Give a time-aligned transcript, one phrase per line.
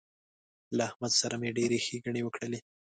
[0.77, 2.59] له احمد سره مې ډېرې ښېګڼې وکړلې